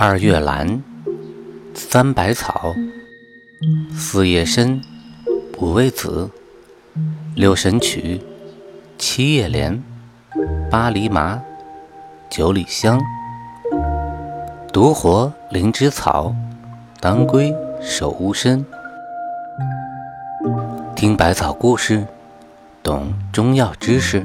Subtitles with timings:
[0.00, 0.80] 二月兰，
[1.74, 2.72] 三百草，
[3.92, 4.80] 四叶参，
[5.58, 6.30] 五味子，
[7.34, 8.22] 六神曲，
[8.96, 9.82] 七叶莲，
[10.70, 11.42] 八厘麻，
[12.30, 13.00] 九里香，
[14.72, 16.32] 独活灵芝草，
[17.00, 17.52] 当归
[17.82, 18.64] 守乌参。
[20.94, 22.06] 听百草故事，
[22.84, 24.24] 懂中药知识。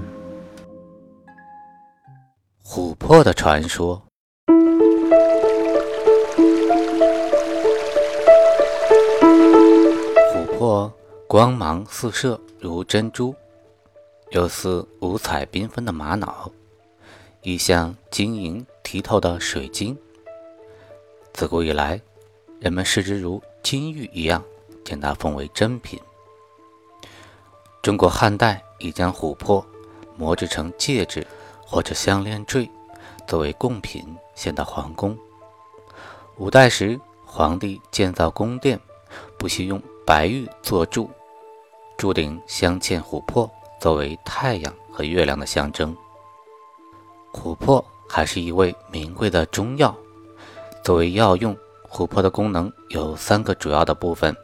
[2.64, 4.04] 琥珀的传说。
[11.34, 13.34] 光芒四射如珍珠，
[14.30, 16.52] 又似五彩缤纷的玛瑙，
[17.42, 19.98] 亦像晶莹剔透的水晶。
[21.34, 22.00] 自古以来，
[22.60, 24.44] 人们视之如金玉一样，
[24.86, 26.00] 将它奉为珍品。
[27.82, 29.66] 中国汉代已将琥珀
[30.16, 31.26] 磨制成戒指
[31.66, 32.70] 或者项链坠，
[33.26, 34.06] 作为贡品
[34.36, 35.18] 献到皇宫。
[36.38, 38.80] 五代时，皇帝建造宫殿，
[39.40, 39.82] 不惜用。
[40.06, 41.10] 白玉做柱，
[41.98, 43.50] 柱顶镶嵌琥珀，
[43.80, 45.96] 作为太阳和月亮的象征。
[47.32, 49.96] 琥珀还是一味名贵的中药。
[50.84, 51.56] 作为药用，
[51.90, 54.36] 琥珀的功能有三个主要的部分：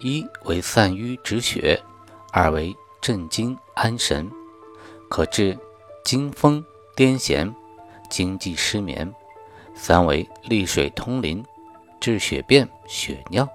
[0.00, 1.80] 一为散瘀止血，
[2.32, 4.30] 二为镇惊安神，
[5.08, 5.58] 可治
[6.04, 7.52] 惊风癫痫、
[8.08, 9.08] 经悸失眠；
[9.74, 11.44] 三为利水通淋，
[12.00, 13.48] 治血便血尿。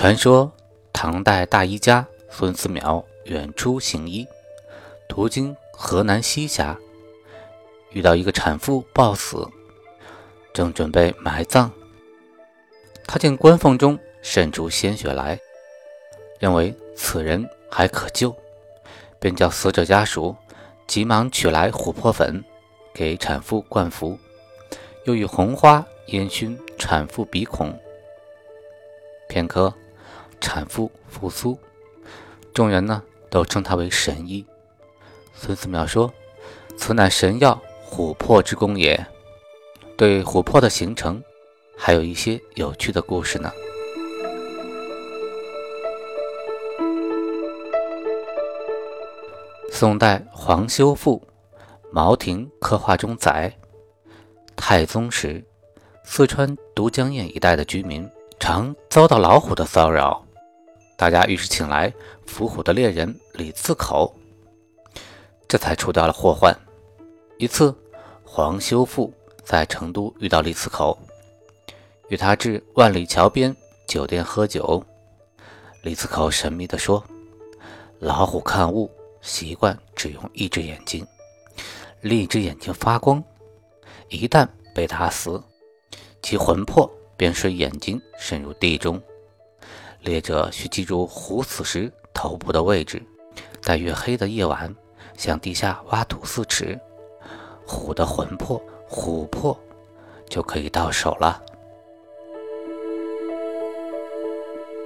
[0.00, 0.50] 传说，
[0.94, 4.26] 唐代大医家孙思邈远出行医，
[5.06, 6.74] 途经河南西峡，
[7.90, 9.46] 遇到一个产妇暴死，
[10.54, 11.70] 正准备埋葬。
[13.06, 15.38] 他见棺缝中渗出鲜血来，
[16.38, 18.34] 认为此人还可救，
[19.18, 20.34] 便叫死者家属
[20.86, 22.42] 急忙取来琥珀粉，
[22.94, 24.18] 给产妇灌服，
[25.04, 27.78] 又以红花烟熏产妇鼻孔。
[29.28, 29.70] 片刻。
[30.40, 31.58] 产妇复苏，
[32.52, 34.44] 众人呢都称他为神医。
[35.34, 36.12] 孙思邈说
[36.76, 39.06] ：“此乃神药琥珀之功也。”
[39.96, 41.22] 对琥珀的形成，
[41.76, 43.52] 还有一些有趣的故事呢。
[49.70, 51.22] 宋代黄修复
[51.90, 53.54] 《茅亭刻画》中载：
[54.56, 55.44] 太宗时，
[56.02, 58.06] 四川都江堰一带的居民
[58.38, 60.24] 常遭到老虎的骚扰。
[61.00, 61.90] 大家于是请来
[62.26, 64.14] 伏虎的猎人李次口，
[65.48, 66.54] 这才除掉了祸患。
[67.38, 67.74] 一次，
[68.22, 69.10] 黄修复
[69.42, 70.98] 在成都遇到李次口，
[72.10, 73.56] 与他至万里桥边
[73.88, 74.84] 酒店喝酒。
[75.82, 77.02] 李次口神秘地说
[77.98, 78.90] ：“老虎看物
[79.22, 81.02] 习惯只用一只眼睛，
[82.02, 83.24] 另一只眼睛发光，
[84.10, 85.42] 一旦被打死，
[86.20, 86.86] 其魂魄
[87.16, 89.02] 便随眼睛深入地中。”
[90.02, 93.02] 猎者需记住虎死时头部的位置，
[93.60, 94.74] 在月黑的夜晚
[95.16, 96.78] 向地下挖土四尺，
[97.66, 99.58] 虎的魂魄、琥珀
[100.28, 101.42] 就可以到手了。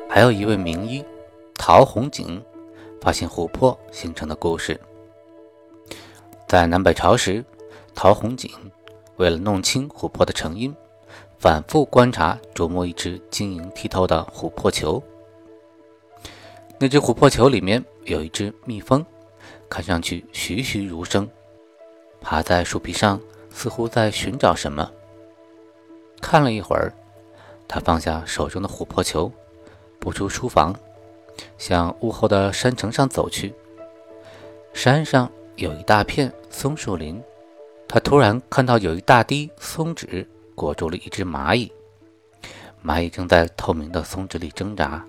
[0.08, 1.04] 还有一位名医
[1.54, 2.44] 陶弘景
[3.00, 4.80] 发现琥珀形成的故事。
[6.48, 7.44] 在南北朝时，
[7.94, 8.50] 陶弘景
[9.16, 10.74] 为了弄清琥珀的成因。
[11.44, 15.02] 反复观察、琢磨一只晶莹剔透的琥珀球。
[16.78, 19.04] 那只琥珀球里面有一只蜜蜂，
[19.68, 21.28] 看上去栩栩如生，
[22.18, 24.90] 爬在树皮上，似乎在寻找什么。
[26.18, 26.90] 看了一会儿，
[27.68, 29.30] 他放下手中的琥珀球，
[30.00, 30.74] 步出书房，
[31.58, 33.54] 向屋后的山城上走去。
[34.72, 37.22] 山上有一大片松树林，
[37.86, 40.26] 他突然看到有一大滴松脂。
[40.54, 41.72] 裹住了一只蚂蚁，
[42.84, 45.04] 蚂蚁正在透明的松脂里挣扎。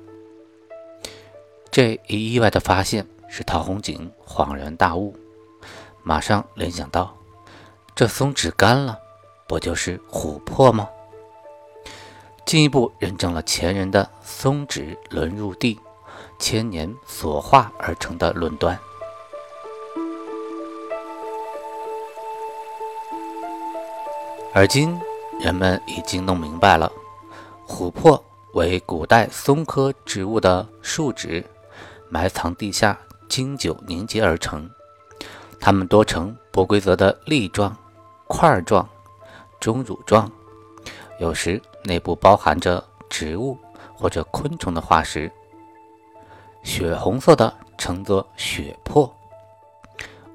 [1.72, 5.16] 这一意外的发现使陶弘景恍然大悟，
[6.04, 7.16] 马上联想到：
[7.94, 8.98] 这松脂干了，
[9.48, 10.90] 不就是琥珀吗？
[12.46, 15.80] 进一步认证了前人的“松脂沦入地，
[16.40, 18.80] 千年所化而成”的论断。
[24.54, 24.98] 而今。
[25.40, 26.92] 人们已经弄明白了，
[27.68, 28.24] 琥珀
[28.54, 31.46] 为古代松科植物的树脂，
[32.10, 32.98] 埋藏地下，
[33.30, 34.70] 经久凝结而成。
[35.60, 37.76] 它们多呈不规则的粒状、
[38.28, 38.88] 块状、
[39.60, 40.32] 钟乳状，
[41.20, 43.58] 有时内部包含着植物
[43.94, 45.32] 或者昆虫的化石。
[46.64, 49.14] 血红色的称作血珀，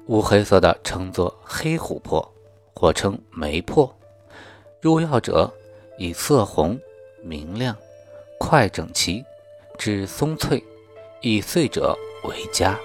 [0.05, 2.25] 乌黑色的称作黑琥珀，
[2.73, 3.93] 或称梅珀。
[4.81, 5.51] 入药者
[5.97, 6.79] 以色红、
[7.21, 7.77] 明亮、
[8.39, 9.23] 块整齐、
[9.77, 10.63] 质松脆、
[11.21, 12.77] 易碎者为佳。